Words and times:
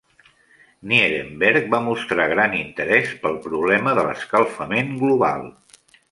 Nierenberg 0.91 1.67
va 1.73 1.81
mostrar 1.87 2.25
gran 2.31 2.55
interès 2.59 3.11
pel 3.25 3.37
problema 3.43 3.93
de 3.99 4.05
l'escalfament 4.07 4.89
global. 5.03 5.45